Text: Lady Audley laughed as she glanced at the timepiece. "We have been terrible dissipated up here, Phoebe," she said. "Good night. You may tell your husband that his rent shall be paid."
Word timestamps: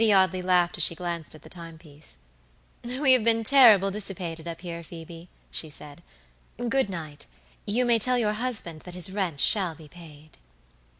Lady 0.01 0.13
Audley 0.13 0.41
laughed 0.41 0.79
as 0.79 0.83
she 0.83 0.95
glanced 0.95 1.35
at 1.35 1.43
the 1.43 1.47
timepiece. 1.47 2.17
"We 2.83 3.11
have 3.13 3.23
been 3.23 3.43
terrible 3.43 3.91
dissipated 3.91 4.47
up 4.47 4.61
here, 4.61 4.81
Phoebe," 4.83 5.29
she 5.51 5.69
said. 5.69 6.01
"Good 6.57 6.89
night. 6.89 7.27
You 7.67 7.85
may 7.85 7.99
tell 7.99 8.17
your 8.17 8.33
husband 8.33 8.79
that 8.81 8.95
his 8.95 9.11
rent 9.11 9.39
shall 9.39 9.75
be 9.75 9.87
paid." 9.87 10.39